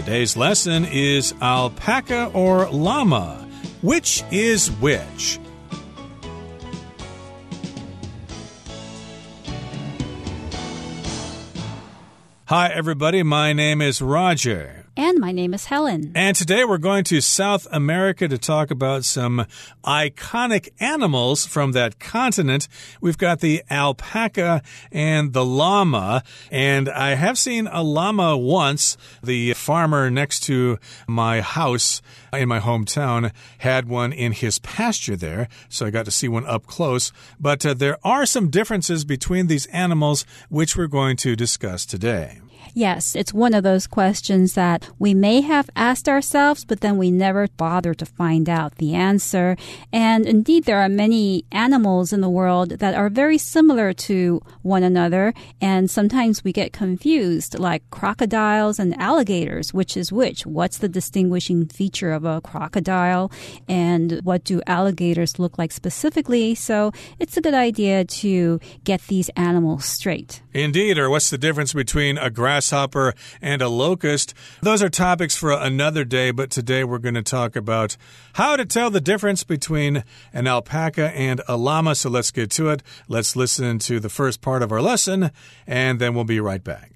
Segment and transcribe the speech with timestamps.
[0.00, 3.46] Today's lesson is alpaca or llama.
[3.82, 5.38] Which is which?
[12.46, 13.22] Hi, everybody.
[13.22, 14.79] My name is Roger.
[14.96, 16.12] And my name is Helen.
[16.16, 19.46] And today we're going to South America to talk about some
[19.84, 22.66] iconic animals from that continent.
[23.00, 26.24] We've got the alpaca and the llama.
[26.50, 28.96] And I have seen a llama once.
[29.22, 32.02] The farmer next to my house
[32.32, 35.48] in my hometown had one in his pasture there.
[35.68, 37.12] So I got to see one up close.
[37.38, 42.40] But uh, there are some differences between these animals, which we're going to discuss today.
[42.74, 47.10] Yes, it's one of those questions that we may have asked ourselves, but then we
[47.10, 49.56] never bother to find out the answer.
[49.92, 54.82] And indeed, there are many animals in the world that are very similar to one
[54.82, 60.46] another, and sometimes we get confused, like crocodiles and alligators, which is which?
[60.46, 63.30] What's the distinguishing feature of a crocodile,
[63.68, 66.54] and what do alligators look like specifically?
[66.54, 70.42] So it's a good idea to get these animals straight.
[70.52, 74.34] Indeed, or what's the difference between a grasshopper, and a locust.
[74.60, 77.96] Those are topics for another day, but today we're going to talk about
[78.32, 81.94] how to tell the difference between an alpaca and a llama.
[81.94, 82.82] So let's get to it.
[83.06, 85.30] Let's listen to the first part of our lesson,
[85.64, 86.90] and then we'll be right back.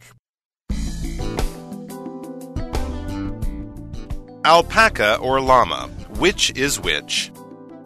[4.44, 5.88] Alpaca or llama,
[6.18, 7.30] which is which?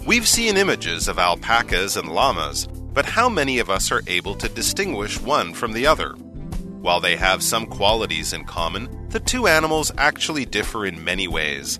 [0.07, 4.49] We've seen images of alpacas and llamas, but how many of us are able to
[4.49, 6.15] distinguish one from the other?
[6.82, 11.78] While they have some qualities in common, the two animals actually differ in many ways.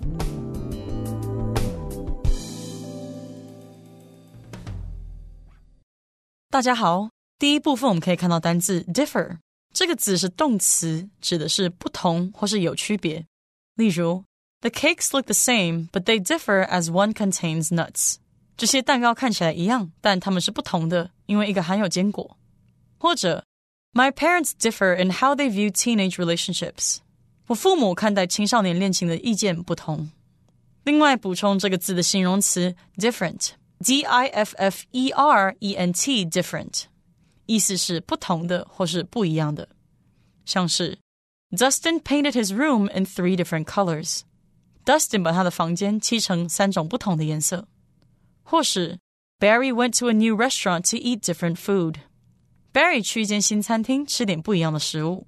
[6.50, 9.38] 大家好，第一部分我们可以看到单字 differ
[9.72, 13.26] 这个字是动词，指的是不同或是有区别。
[13.74, 14.24] 例如，
[14.60, 18.16] The cakes look the same, but they differ as one contains nuts。
[18.56, 22.38] 这些蛋糕看起来一样，但它们是不同的，因为一个含有坚果。
[22.96, 23.44] 或者
[23.92, 26.98] my parents differ in how they view teenage relationships.
[27.46, 30.10] 我父母看待青少年恋情的意见不同。
[30.84, 36.84] 另外，补充这个字的形容词 different，d i f f e r e n t different，
[37.46, 39.68] 意思是不同的或是不一样的。
[40.44, 40.98] 像是
[41.50, 47.66] Dustin painted his room in three different colors。Dustin 把他的房间漆成三种不同的颜色。
[48.42, 48.98] 或是
[49.38, 51.96] Barry went to a new restaurant to eat different food。
[52.71, 55.25] Barry 去一间新餐厅吃点不一样的食物。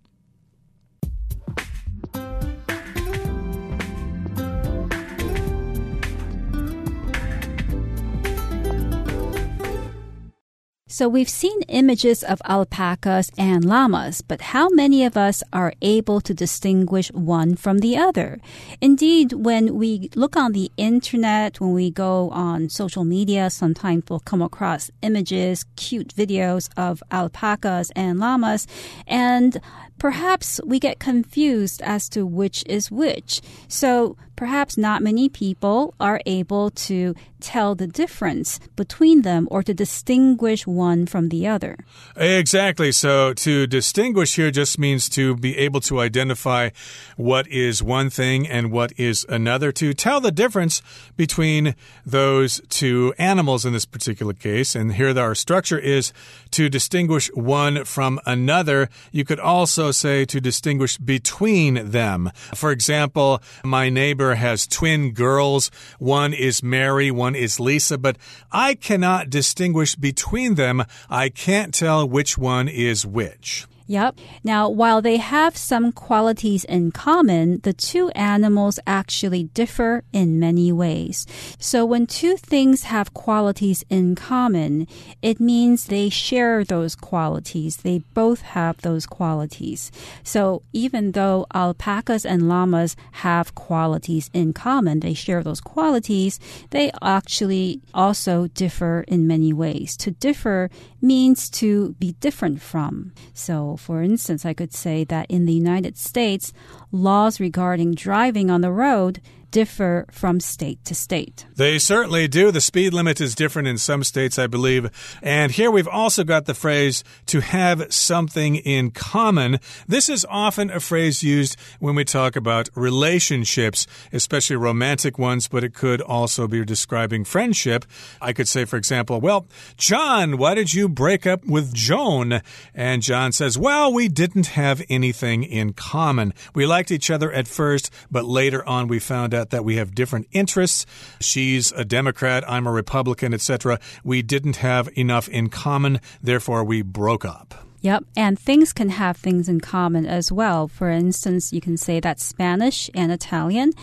[10.92, 16.20] So we've seen images of alpacas and llamas, but how many of us are able
[16.20, 18.42] to distinguish one from the other?
[18.82, 24.20] Indeed, when we look on the internet, when we go on social media, sometimes we'll
[24.20, 28.68] come across images, cute videos of alpacas and llamas,
[29.08, 29.62] and
[30.02, 33.40] perhaps we get confused as to which is which.
[33.68, 39.74] So perhaps not many people are able to tell the difference between them or to
[39.74, 41.78] distinguish one from the other.
[42.16, 42.92] Exactly.
[42.92, 46.70] So to distinguish here just means to be able to identify
[47.18, 50.82] what is one thing and what is another, to tell the difference
[51.16, 54.76] between those two animals in this particular case.
[54.76, 56.14] And here our structure is
[56.52, 58.90] to distinguish one from another.
[59.12, 62.32] You could also say to distinguish between them.
[62.56, 65.72] For example, my neighbor has twin girls.
[66.00, 68.18] One is Mary, one is Lisa, but
[68.52, 70.84] I cannot distinguish between them.
[71.10, 73.66] I can't tell which one is which.
[73.88, 74.20] Yep.
[74.44, 80.72] Now, while they have some qualities in common, the two animals actually differ in many
[80.72, 81.28] ways.
[81.60, 84.88] So when two things have qualities in common,
[85.22, 87.78] it means they share those qualities.
[87.78, 89.92] They both have those qualities.
[90.24, 96.40] So even though alpacas and llamas have qualities in common, they share those qualities,
[96.70, 99.98] they actually also differ in many ways.
[99.98, 100.70] To differ
[101.02, 103.14] means to be different from.
[103.34, 106.54] So for instance, I could say that in the United States,
[106.92, 109.22] laws regarding driving on the road
[109.52, 111.46] differ from state to state.
[111.56, 112.52] They certainly do.
[112.52, 114.90] The speed limit is different in some states, I believe.
[115.22, 119.60] And here we've also got the phrase to have something in common.
[119.88, 125.64] This is often a phrase used when we talk about relationships, especially romantic ones, but
[125.64, 127.86] it could also be describing friendship.
[128.22, 129.48] I could say, for example, well,
[129.78, 132.42] John, why did you break up with Joan?
[132.74, 136.34] And John says, well, we didn't have anything in common.
[136.56, 139.96] We liked each other at first, but later on we found out that we have
[139.96, 140.86] different interests.
[141.20, 143.80] She's a Democrat, I'm a Republican, etc.
[144.04, 147.56] We didn't have enough in common, therefore we broke up.
[147.82, 150.68] Yep, and things can have things in common as well.
[150.68, 153.74] For instance, you can say that Spanish and Italian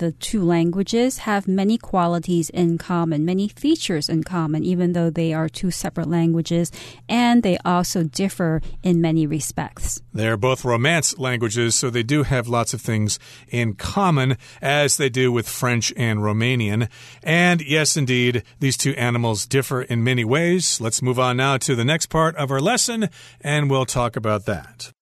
[0.00, 5.34] the two languages have many qualities in common, many features in common, even though they
[5.34, 6.72] are two separate languages,
[7.06, 10.00] and they also differ in many respects.
[10.14, 13.18] They're both Romance languages, so they do have lots of things
[13.48, 16.88] in common, as they do with French and Romanian.
[17.22, 20.80] And yes, indeed, these two animals differ in many ways.
[20.80, 23.10] Let's move on now to the next part of our lesson,
[23.42, 24.92] and we'll talk about that.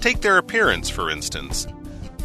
[0.00, 1.66] Take their appearance, for instance.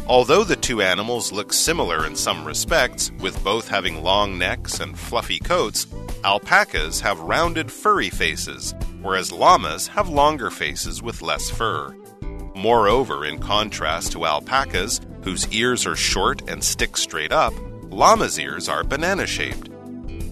[0.06, 4.98] Although the two animals look similar in some respects, with both having long necks and
[4.98, 5.86] fluffy coats,
[6.22, 11.96] alpacas have rounded furry faces, whereas llamas have longer faces with less fur.
[12.54, 17.54] Moreover, in contrast to alpacas, whose ears are short and stick straight up,
[17.90, 19.70] llamas' ears are banana shaped.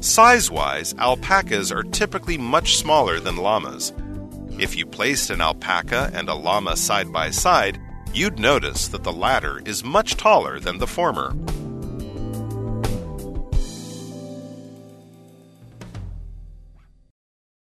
[0.00, 3.92] Size wise, alpacas are typically much smaller than llamas.
[4.61, 7.79] If you placed an alpaca and a llama side by side,
[8.13, 11.35] you'd notice that the latter is much taller than the former.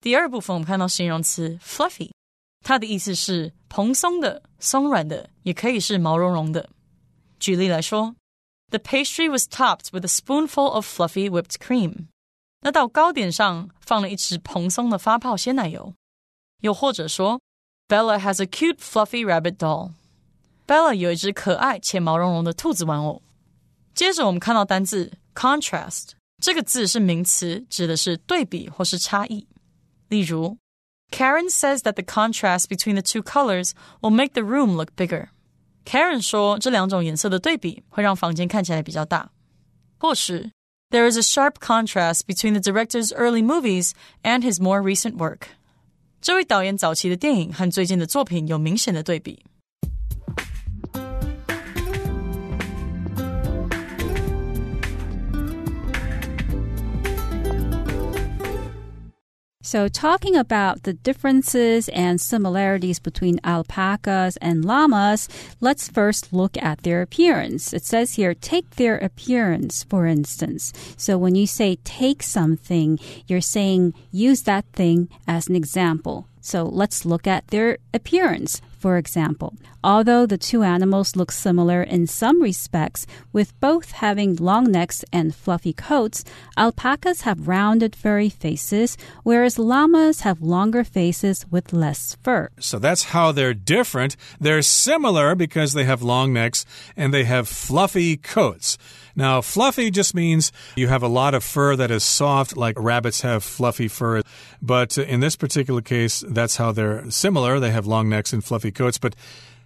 [0.02, 2.12] 第二部分我们看到形容词 fluffy，
[2.64, 6.70] 它的意思是蓬松的、松软的，也可以是毛茸茸的。
[7.40, 8.16] 举例来说，
[8.70, 12.08] The pastry was topped with a spoonful of fluffy whipped cream。
[12.62, 15.94] 那到糕点上放了一匙蓬松的发泡鲜奶油。
[16.62, 17.40] 又或者说，
[17.88, 23.22] Bella has a cute fluffy rabbit doll。Bella 有一只可爱且毛茸茸的兔子玩偶。
[23.94, 26.10] 接着我们看到单字 contrast，
[26.42, 29.48] 这个字是名词，指的是对比或是差异。
[30.10, 30.58] 例如，
[31.12, 39.30] Karen says that the contrast between the two colors will make the room look bigger。Karen 说，这两种颜色的对比会让房间看起来比较大。
[39.98, 40.52] 或是，
[40.90, 43.92] There is a sharp contrast between the director's early movies
[44.24, 45.50] and his more recent work。
[46.21, 49.43] 这位导演早期的电影和最近的作品有明显的对比。
[59.71, 65.29] So, talking about the differences and similarities between alpacas and llamas,
[65.61, 67.73] let's first look at their appearance.
[67.73, 70.73] It says here, take their appearance, for instance.
[70.97, 76.27] So, when you say take something, you're saying use that thing as an example.
[76.41, 78.61] So let's look at their appearance.
[78.79, 84.73] For example, although the two animals look similar in some respects, with both having long
[84.73, 86.25] necks and fluffy coats,
[86.57, 92.49] alpacas have rounded furry faces, whereas llamas have longer faces with less fur.
[92.59, 94.17] So that's how they're different.
[94.41, 96.65] They're similar because they have long necks
[96.97, 98.79] and they have fluffy coats.
[99.21, 103.21] Now, fluffy just means you have a lot of fur that is soft, like rabbits
[103.21, 104.23] have fluffy fur.
[104.63, 107.61] But in this particular case, that's how they're similar.
[107.61, 109.15] They have long necks and fluffy coats, but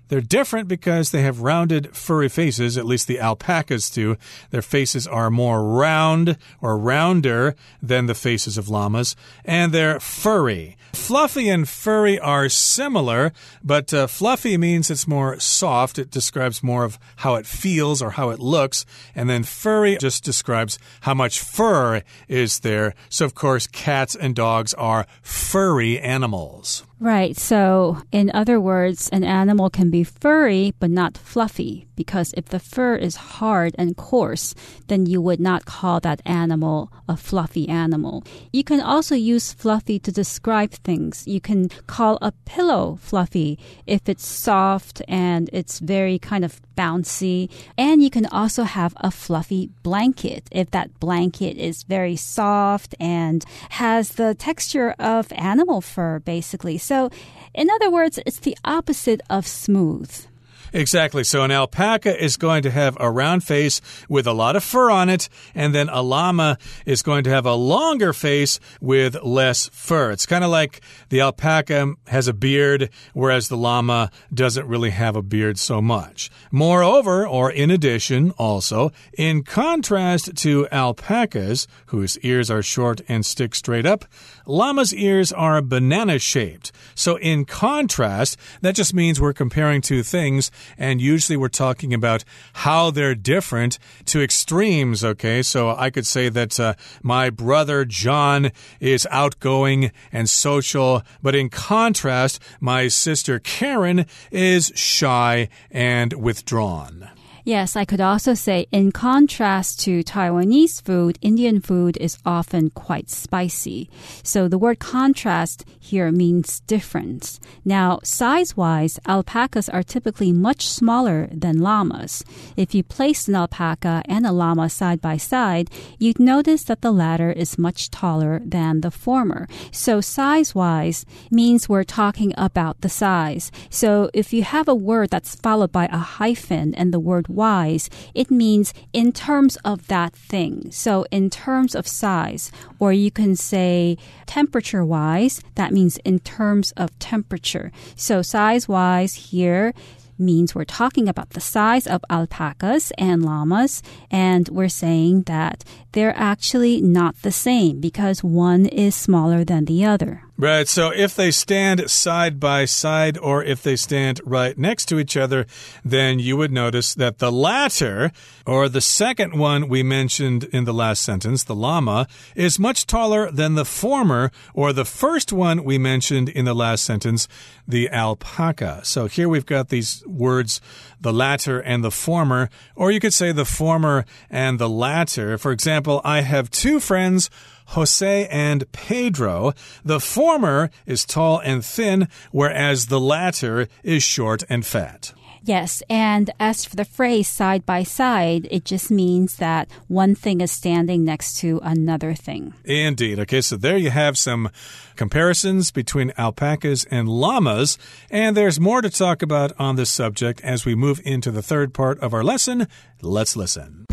[0.09, 4.17] they're different because they have rounded, furry faces, at least the alpacas do.
[4.51, 10.77] Their faces are more round or rounder than the faces of llamas, and they're furry.
[10.95, 15.99] Fluffy and furry are similar, but uh, fluffy means it's more soft.
[15.99, 18.87] It describes more of how it feels or how it looks.
[19.15, 22.95] And then furry just describes how much fur is there.
[23.09, 26.85] So, of course, cats and dogs are furry animals.
[27.05, 27.37] Right.
[27.37, 32.59] So, in other words, an animal can be furry but not fluffy because if the
[32.59, 34.55] fur is hard and coarse,
[34.89, 38.25] then you would not call that animal a fluffy animal.
[38.55, 41.29] You can also use fluffy to describe things.
[41.29, 47.51] You can call a pillow fluffy if it's soft and it's very kind of bouncy.
[47.77, 53.45] And you can also have a fluffy blanket if that blanket is very soft and
[53.71, 56.79] has the texture of animal fur, basically.
[56.79, 57.11] So so,
[57.53, 60.27] in other words, it's the opposite of smooth.
[60.73, 61.23] Exactly.
[61.23, 64.91] So an alpaca is going to have a round face with a lot of fur
[64.91, 69.69] on it, and then a llama is going to have a longer face with less
[69.73, 70.11] fur.
[70.11, 75.15] It's kind of like the alpaca has a beard, whereas the llama doesn't really have
[75.15, 76.29] a beard so much.
[76.51, 83.55] Moreover, or in addition, also, in contrast to alpacas, whose ears are short and stick
[83.55, 84.07] straight up,
[84.47, 86.73] llama's ears are banana shaped.
[86.95, 92.25] So in contrast, that just means we're comparing two things and usually we're talking about
[92.55, 95.43] how they're different to extremes, okay?
[95.43, 101.49] So I could say that uh, my brother John is outgoing and social, but in
[101.49, 107.11] contrast, my sister Karen is shy and withdrawn.
[107.47, 113.11] Yes, I could also say, in contrast to Taiwanese food, Indian food is often quite
[113.11, 113.91] spicy.
[114.23, 117.39] So the word contrast here means difference.
[117.63, 122.25] Now, size wise, alpacas are typically much smaller than llamas.
[122.57, 126.93] If you placed an alpaca and a llama side by side, you'd notice that the
[126.93, 129.47] latter is much taller than the former.
[129.71, 133.53] So size wise means we're talking about the size.
[133.69, 137.91] So if you have a word that's followed by a hyphen and the word wise,
[138.15, 140.71] it means in terms of that thing.
[140.71, 146.73] So in terms of size, or you can say temperature wise, that means in terms
[146.77, 147.73] of temperature.
[147.97, 149.73] So size wise here,
[150.19, 156.17] means we're talking about the size of alpacas and llamas, and we're saying that they're
[156.17, 160.24] actually not the same because one is smaller than the other.
[160.37, 160.67] Right.
[160.67, 165.17] So if they stand side by side or if they stand right next to each
[165.17, 165.47] other,
[165.85, 168.11] then you would notice that the latter,
[168.45, 173.31] or the second one we mentioned in the last sentence, the llama, is much taller
[173.31, 177.29] than the former, or the first one we mentioned in the last sentence,
[177.69, 178.81] the alpaca.
[178.83, 180.61] So here we've got these words,
[181.01, 185.39] the latter and the former, or you could say the former and the latter.
[185.39, 187.31] For example, I have two friends
[187.67, 189.53] Jose and Pedro.
[189.85, 195.13] The former is tall and thin, whereas the latter is short and fat.
[195.47, 200.41] Yes, and as for the phrase side by side, it just means that one thing
[200.41, 202.55] is standing next to another thing.
[202.65, 203.19] Indeed.
[203.19, 204.49] Okay, so there you have some
[204.97, 207.77] comparisons between alpacas and llamas,
[208.11, 211.75] and there's more to talk about on this subject as we move into the third
[211.75, 212.67] part of our lesson.
[213.03, 213.85] Let's listen.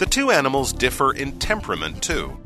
[0.00, 2.40] The two animals differ in temperament, too.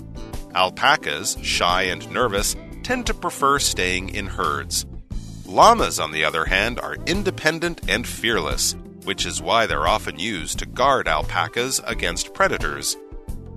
[0.57, 4.85] Alpacas, shy and nervous, tend to prefer staying in herds.
[5.47, 10.59] Llamas, on the other hand, are independent and fearless, which is why they're often used
[10.59, 12.97] to guard alpacas against predators.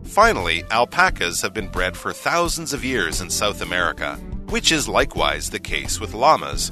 [0.03, 4.17] Finally, alpacas have been bred for thousands of years in South America,
[4.49, 6.71] which is likewise the case with llamas.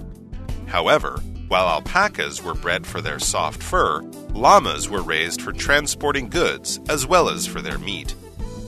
[0.67, 4.02] However, while alpacas were bred for their soft fur,
[4.32, 8.14] llamas were raised for transporting goods as well as for their meat.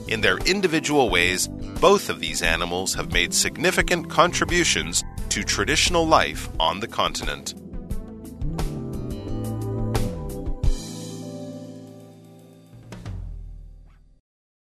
[0.07, 1.47] In their individual ways,
[1.79, 7.55] both of these animals have made significant contributions to traditional life on the continent.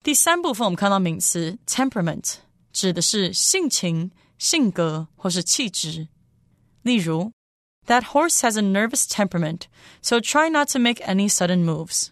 [0.02, 2.36] 第三部分我们看到名词 temperament，
[2.72, 6.08] 指的是性情、性格或是气质。
[6.84, 7.32] 例如
[7.90, 9.68] that horse has a nervous temperament,
[10.02, 12.08] so try not to make any sudden moves.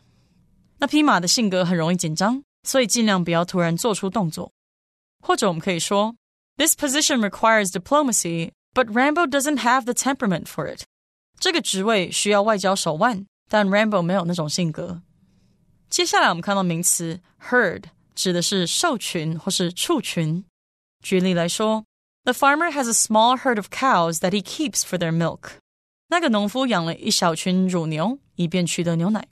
[0.79, 4.51] 那匹马的性格很容易紧张，所以尽量不要突然做出动作。
[5.21, 6.15] 或者我们可以说，
[6.57, 10.83] This position requires diplomacy, but Rambo doesn't have the temperament for it.
[11.39, 15.01] 这个职位需要外交手腕，但 Rambo 没有那种性格。
[15.89, 20.43] 接下来我们看到名词 herd，指的是兽群或是畜群。
[21.01, 21.85] 举例来说，
[22.23, 25.59] The farmer has a small herd of cows that he keeps for their milk.
[26.08, 29.26] 那个农夫养了一小群乳牛，以便取得牛奶。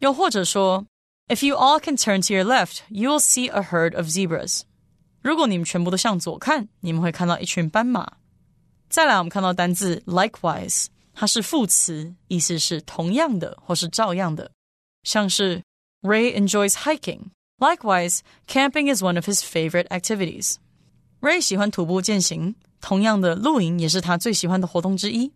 [0.00, 0.84] 又或者说
[1.28, 4.62] ，If you all can turn to your left, you will see a herd of zebras。
[5.22, 8.14] 如果你们全部都向左看，你们会看到一群斑马。
[8.88, 14.50] 再来，我们看到单字 likewise，它是副词，意思是同样的或是照样的，
[15.04, 15.62] 像是
[16.02, 17.30] Ray enjoys hiking.
[17.58, 18.18] Likewise,
[18.48, 20.56] camping is one of his favorite activities.
[21.20, 25.32] Ray 喜欢徒步健行，同样的，露营也是他最喜欢的活动之一。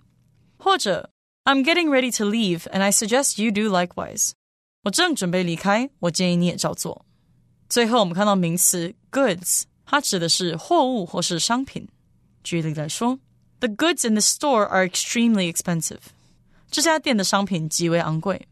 [0.57, 1.11] 或者
[1.45, 4.31] I'm getting ready to leave and I suggest you do likewise。
[4.83, 7.05] 我正准备离开，我建议你也照做。
[7.69, 11.87] 最后，我们看到名词 goods，它指的是货物或是商品。
[12.43, 13.19] 举例来说，
[13.59, 15.99] The goods in the store are extremely expensive。
[16.69, 18.47] 这家店的商品极为昂贵。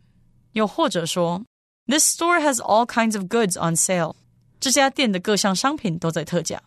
[0.53, 1.43] 又或者说，
[1.87, 4.15] This store has all kinds of goods on sale。
[4.59, 6.61] 这家店的各项商品都在特价。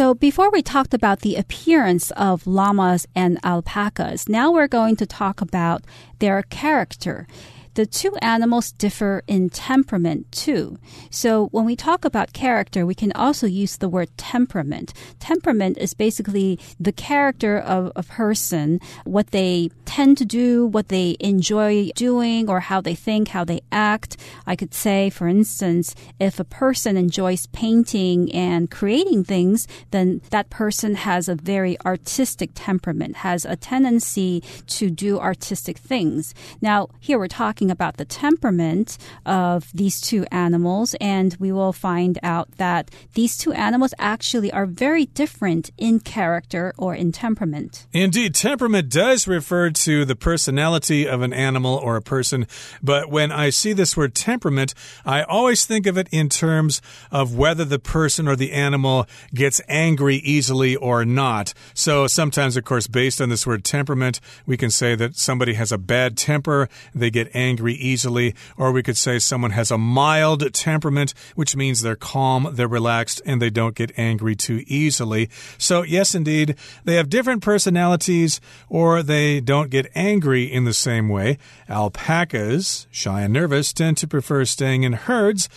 [0.00, 5.04] So before we talked about the appearance of llamas and alpacas, now we're going to
[5.04, 5.84] talk about
[6.20, 7.26] their character.
[7.74, 10.78] The two animals differ in temperament too.
[11.10, 14.92] So when we talk about character, we can also use the word temperament.
[15.18, 21.16] Temperament is basically the character of a person, what they tend to do, what they
[21.20, 24.16] enjoy doing, or how they think, how they act.
[24.46, 30.50] I could say, for instance, if a person enjoys painting and creating things, then that
[30.50, 36.34] person has a very artistic temperament, has a tendency to do artistic things.
[36.60, 42.16] Now, here we're talking about the temperament of these two animals, and we will find
[42.22, 47.88] out that these two animals actually are very different in character or in temperament.
[47.92, 52.46] Indeed, temperament does refer to the personality of an animal or a person,
[52.80, 54.74] but when I see this word temperament,
[55.04, 59.60] I always think of it in terms of whether the person or the animal gets
[59.68, 61.52] angry easily or not.
[61.74, 65.72] So sometimes, of course, based on this word temperament, we can say that somebody has
[65.72, 70.52] a bad temper, they get angry easily, or we could say someone has a mild
[70.52, 75.28] temperament, which means they're calm, they're relaxed, and they don't get angry too easily.
[75.58, 81.08] So, yes, indeed, they have different personalities, or they don't get angry in the same
[81.08, 81.38] way.
[81.68, 85.48] Alpacas, shy and nervous, tend to prefer staying in herds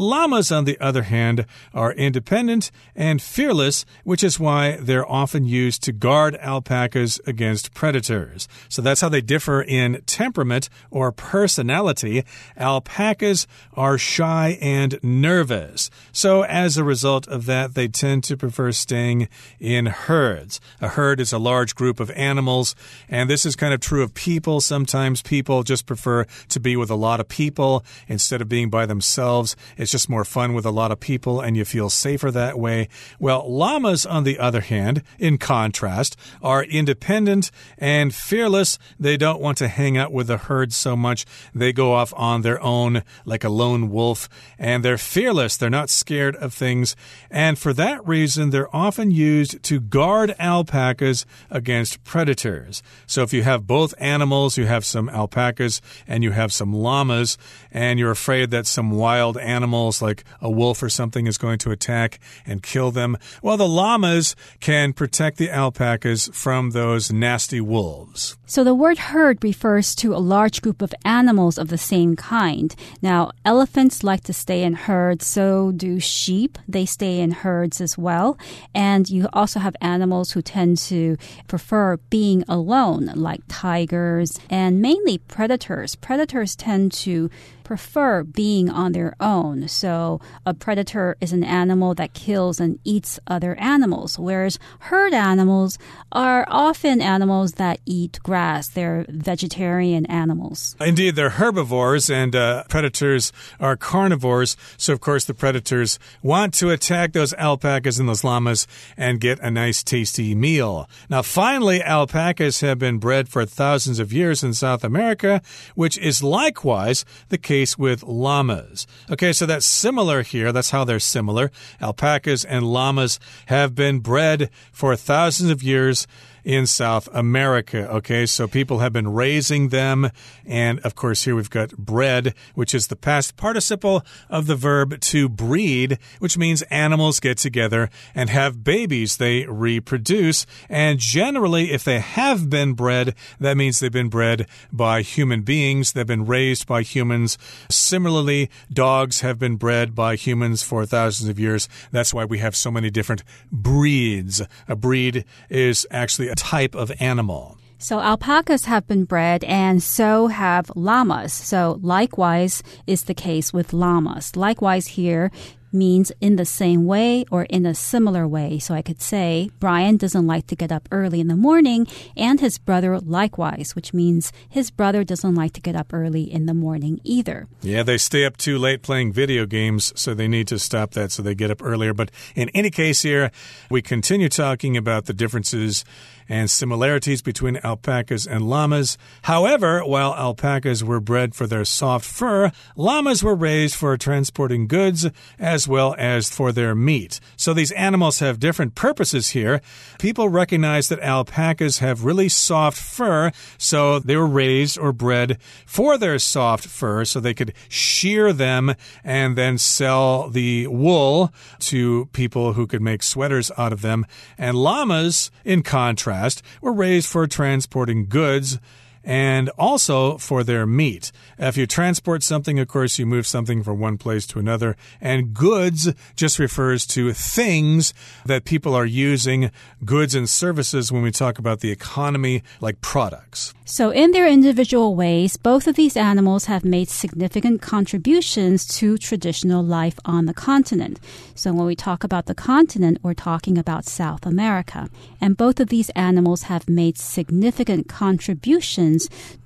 [0.00, 5.82] Llamas, on the other hand, are independent and fearless, which is why they're often used
[5.82, 8.48] to guard alpacas against predators.
[8.70, 12.24] So that's how they differ in temperament or personality.
[12.56, 15.90] Alpacas are shy and nervous.
[16.12, 19.28] So as a result of that, they tend to prefer staying
[19.58, 20.62] in herds.
[20.80, 22.74] A herd is a large group of animals,
[23.10, 24.62] and this is kind of true of people.
[24.62, 28.86] Sometimes people just prefer to be with a lot of people instead of being by
[28.86, 29.56] themselves.
[29.76, 32.56] It's it's just more fun with a lot of people and you feel safer that
[32.56, 32.88] way.
[33.18, 38.78] Well, llamas, on the other hand, in contrast, are independent and fearless.
[39.00, 41.26] They don't want to hang out with the herd so much.
[41.52, 44.28] They go off on their own like a lone wolf
[44.60, 45.56] and they're fearless.
[45.56, 46.94] They're not scared of things.
[47.28, 52.80] And for that reason, they're often used to guard alpacas against predators.
[53.08, 57.36] So if you have both animals, you have some alpacas and you have some llamas,
[57.72, 61.58] and you're afraid that some wild animal animals like a wolf or something is going
[61.58, 63.16] to attack and kill them.
[63.42, 68.36] Well, the llamas can protect the alpacas from those nasty wolves.
[68.44, 72.74] So the word herd refers to a large group of animals of the same kind.
[73.00, 76.58] Now, elephants like to stay in herds, so do sheep.
[76.68, 78.36] They stay in herds as well.
[78.74, 81.16] And you also have animals who tend to
[81.48, 85.94] prefer being alone, like tigers and mainly predators.
[85.94, 87.30] Predators tend to
[87.70, 89.68] prefer being on their own.
[89.70, 95.78] So a predator is an animal that kills and eats other animals, whereas herd animals
[96.12, 98.68] are often animals that eat grass.
[98.68, 100.76] They're vegetarian animals.
[100.80, 104.56] Indeed, they're herbivores, and uh, predators are carnivores.
[104.76, 109.38] So, of course, the predators want to attack those alpacas and those llamas and get
[109.40, 110.88] a nice, tasty meal.
[111.08, 115.42] Now, finally, alpacas have been bred for thousands of years in South America,
[115.74, 118.86] which is likewise the case with llamas.
[119.10, 120.52] Okay, so that's similar here.
[120.52, 121.50] That's how they're similar.
[121.80, 126.06] Alpacas and llamas have been bred for thousands of years
[126.44, 127.88] in South America.
[127.90, 130.10] Okay, so people have been raising them.
[130.46, 135.00] And of course, here we've got bred, which is the past participle of the verb
[135.00, 139.16] to breed, which means animals get together and have babies.
[139.16, 140.46] They reproduce.
[140.68, 145.92] And generally, if they have been bred, that means they've been bred by human beings.
[145.92, 147.36] They've been raised by humans.
[147.68, 151.68] Similarly, dogs have been bred by humans for thousands of years.
[151.90, 153.22] That's why we have so many different
[153.52, 154.42] breeds.
[154.68, 157.58] A breed is actually a type of animal.
[157.78, 161.32] So alpacas have been bred and so have llamas.
[161.32, 164.36] So likewise is the case with llamas.
[164.36, 165.30] Likewise here,
[165.72, 168.58] means in the same way or in a similar way.
[168.58, 172.40] So I could say Brian doesn't like to get up early in the morning, and
[172.40, 176.54] his brother likewise, which means his brother doesn't like to get up early in the
[176.54, 177.46] morning either.
[177.62, 181.12] Yeah, they stay up too late playing video games, so they need to stop that
[181.12, 181.94] so they get up earlier.
[181.94, 183.30] But in any case, here,
[183.70, 185.84] we continue talking about the differences
[186.30, 188.96] and similarities between alpacas and llamas.
[189.22, 195.08] However, while alpacas were bred for their soft fur, llamas were raised for transporting goods
[195.40, 197.18] as well as for their meat.
[197.36, 199.60] So these animals have different purposes here.
[199.98, 205.98] People recognize that alpacas have really soft fur, so they were raised or bred for
[205.98, 212.52] their soft fur so they could shear them and then sell the wool to people
[212.52, 214.06] who could make sweaters out of them.
[214.38, 216.19] And llamas, in contrast,
[216.60, 218.58] were raised for transporting goods
[219.04, 221.10] and also for their meat.
[221.38, 224.76] If you transport something, of course, you move something from one place to another.
[225.00, 227.94] And goods just refers to things
[228.26, 229.50] that people are using,
[229.84, 233.54] goods and services when we talk about the economy, like products.
[233.64, 239.62] So, in their individual ways, both of these animals have made significant contributions to traditional
[239.62, 240.98] life on the continent.
[241.36, 244.90] So, when we talk about the continent, we're talking about South America.
[245.20, 248.89] And both of these animals have made significant contributions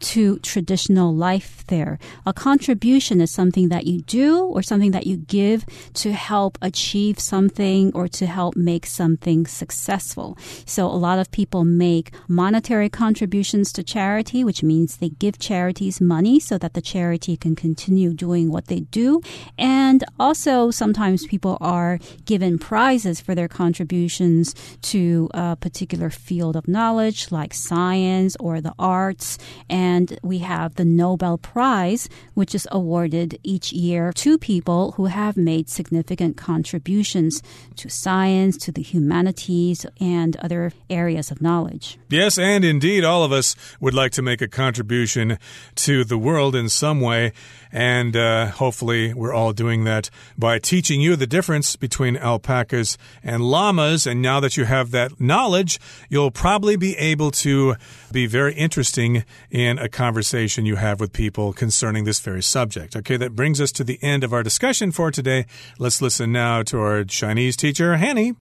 [0.00, 1.98] to traditional life there.
[2.26, 7.18] A contribution is something that you do or something that you give to help achieve
[7.18, 10.38] something or to help make something successful.
[10.66, 15.38] So, a lot of people make monetary contributions to charity charity, which means they give
[15.38, 19.20] charities money so that the charity can continue doing what they do.
[19.58, 26.68] And also, sometimes people are given prizes for their contributions to a particular field of
[26.68, 29.33] knowledge, like science or the arts.
[29.68, 35.36] And we have the Nobel Prize, which is awarded each year to people who have
[35.36, 37.42] made significant contributions
[37.76, 41.98] to science, to the humanities, and other areas of knowledge.
[42.08, 45.38] Yes, and indeed, all of us would like to make a contribution
[45.76, 47.32] to the world in some way.
[47.72, 53.42] And uh, hopefully, we're all doing that by teaching you the difference between alpacas and
[53.42, 54.06] llamas.
[54.06, 57.74] And now that you have that knowledge, you'll probably be able to
[58.12, 62.96] be very interesting in a conversation you have with people concerning this very subject.
[62.96, 65.46] Okay, that brings us to the end of our discussion for today.
[65.78, 68.34] Let's listen now to our Chinese teacher, Hanny.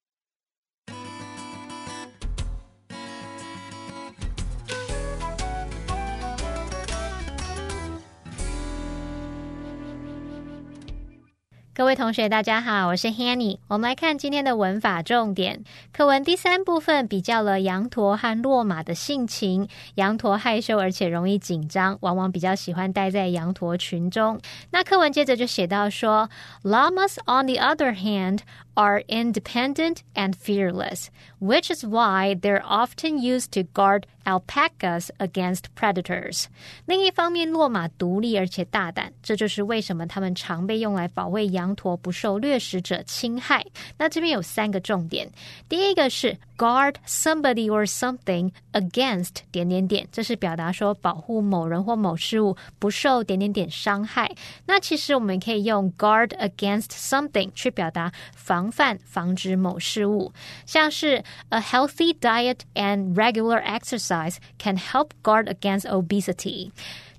[11.75, 13.57] 各位同学，大家好，我是 Hanny。
[13.67, 15.63] 我们来看今天的文法重点。
[15.91, 19.67] 课文第三部分比较了羊驼和骆马的性情。
[19.95, 24.39] 羊驼害羞而且容易紧张，往往比较喜欢待在羊驼群中。
[24.69, 26.29] 那课文接着就写到说
[26.61, 28.41] ，Llamas on the other hand
[28.74, 36.46] are independent and fearless, which is why they're often used to guard alpacas against predators.
[36.86, 43.64] 另一方面，骆马独立而且大胆，这就是为什么它们常被用来保卫羊驼不受掠食者侵害。
[43.96, 45.28] 那这边有三个重点，
[45.68, 54.34] 第一个是 guard somebody or something against 点点点，这是表达说保护某人或某事物不受点点点伤害。
[54.66, 60.32] 那其实我们可以用 guard against something 去表达防范、防止某事物，
[60.66, 66.70] 像是 a healthy diet and regular exercise can help guard against obesity。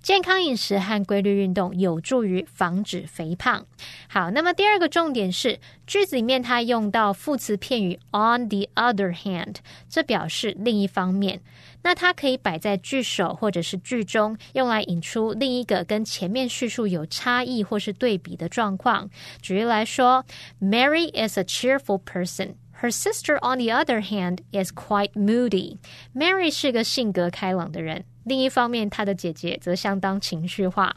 [0.05, 3.65] 健康饮食和规律运动有助于防止肥胖。
[4.07, 9.57] 好，那么第二个重点是句子里面它用到副词片语 on the other hand，
[9.89, 11.41] 这表示另一方面。
[11.85, 19.09] 那它可以摆在句首或者是句中，用来引出另一个跟前面叙述有差异或是对比的状况。
[19.41, 20.27] 举例来说
[20.61, 22.57] ，Mary is a cheerful person。
[22.83, 25.79] Her sister, on the other hand, is quite moody.
[26.15, 28.05] Mary 是个性格开朗的人。
[28.25, 30.97] 另一方面，他的姐姐则相当情绪化。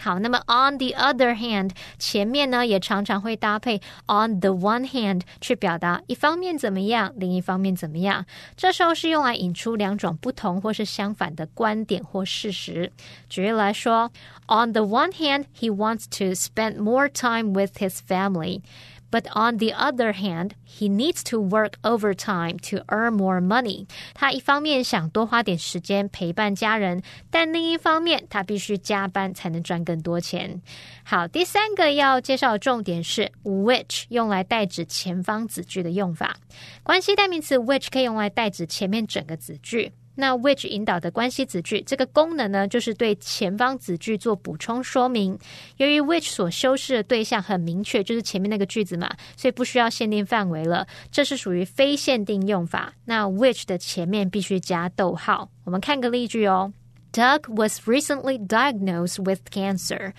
[0.00, 8.24] 好，那么 on the other hand 前面呢也常常会搭配 on the one hand 去表达一方面怎么样，另一方面怎么样。
[8.56, 12.92] 这时候是用来引出两种不同或是相反的观点或事实。
[13.28, 14.12] 举例来说
[14.46, 18.62] ，on the one hand he wants to spend more time with his family。
[19.10, 23.86] But on the other hand, he needs to work overtime to earn more money.
[24.12, 30.60] 他一方面想多花点时间陪伴家人，但另一方面他必须加班才能赚更多钱。
[31.04, 36.36] 好，第三个要介绍的重点是 which 用来代指前方子句的用法。
[36.82, 39.92] 关系代名词 which 可以用来代指前面整个子句。
[40.20, 45.38] 那 which 引导的关系子句，这个功能呢，就是对前方子句做补充说明。
[45.76, 50.84] 由于 which 所修饰的对象很明确，就是前面那个句子嘛，所以不需要限定范围了。
[51.12, 52.92] 这是属于非限定用法。
[53.04, 55.48] 那 which 的前面必须加逗号。
[55.64, 56.72] 我们看个例句哦。
[57.12, 60.12] Doug was recently diagnosed with cancer,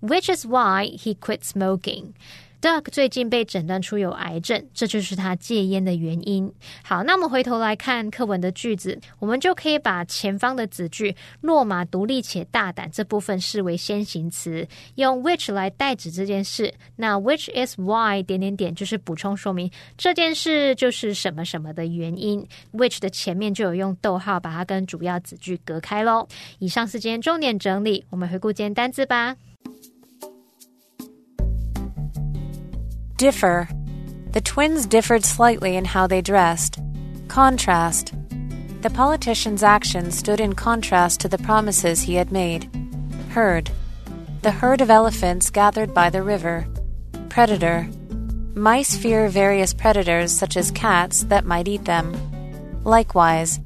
[0.00, 2.12] which is why he quit smoking.
[2.64, 6.50] Doug 最近被诊断出有癌症，这就是他戒烟的原因。
[6.82, 16.72] 好，那我们回头来看课文的句子，我们就可以把前方的子句“落马独立且大胆”这部分视为先行词，用 which 来代指这件事。
[16.96, 22.42] 那 which is why 点点点就是补充说明这件事就是什么什么的原因。
[22.72, 26.26] which 的前面就有用逗号把它跟主要子句隔开喽。
[26.60, 29.36] 以上是今天重点整理，我们回顾今天单字吧。
[33.16, 33.68] Differ.
[34.32, 36.80] The twins differed slightly in how they dressed.
[37.28, 38.12] Contrast.
[38.82, 42.68] The politician's actions stood in contrast to the promises he had made.
[43.30, 43.70] Herd.
[44.42, 46.66] The herd of elephants gathered by the river.
[47.28, 47.88] Predator.
[48.54, 52.14] Mice fear various predators, such as cats, that might eat them.
[52.84, 53.60] Likewise,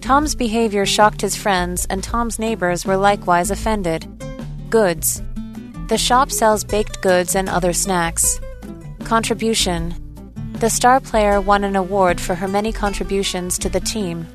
[0.00, 4.06] Tom's behavior shocked his friends, and Tom's neighbors were likewise offended.
[4.68, 5.22] Goods.
[5.88, 8.38] The shop sells baked goods and other snacks.
[9.12, 9.94] Contribution.
[10.54, 14.26] The star player won an award for her many contributions to the team.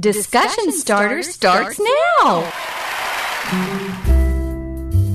[0.00, 1.80] Discussion starter starts
[2.18, 2.40] now.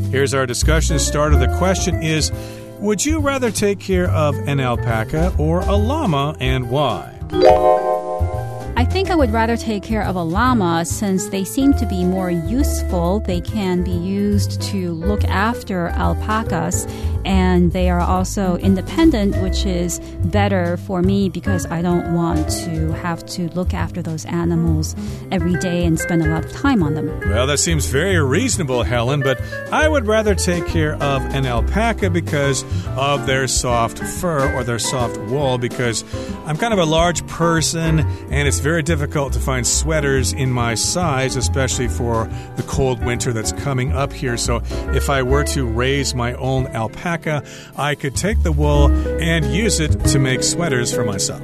[0.10, 1.36] Here's our discussion starter.
[1.36, 2.32] The question is
[2.80, 7.13] Would you rather take care of an alpaca or a llama and why?
[8.80, 12.06] I think I would rather take care of a llama since they seem to be
[12.06, 13.20] more useful.
[13.20, 16.88] They can be used to look after alpacas
[17.30, 22.92] and they are also independent, which is better for me because I don't want to
[22.94, 24.96] have to look after those animals
[25.32, 27.08] every day and spend a lot of time on them.
[27.30, 29.39] Well, that seems very reasonable, Helen, but
[29.72, 32.63] I would rather take care of an alpaca because
[32.98, 36.04] of their soft fur or their soft wool because
[36.48, 38.00] I'm kind of a large person
[38.32, 43.34] and it's very difficult to find sweaters in my size, especially for the cold winter
[43.34, 44.36] that's coming up here.
[44.36, 44.63] So
[44.96, 48.88] if I were to raise my own alpaca, alpaca, I could take the wool
[49.22, 51.42] and use it to make sweaters for myself.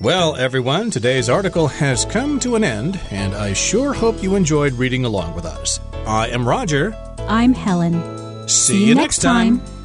[0.00, 4.72] Well, everyone, today's article has come to an end, and I sure hope you enjoyed
[4.72, 5.78] reading along with us.
[6.06, 6.96] I am Roger.
[7.28, 8.48] I'm Helen.
[8.48, 9.60] See, See you, next time.
[9.60, 9.81] time.